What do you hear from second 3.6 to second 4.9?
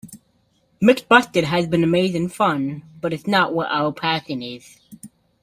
our passion is.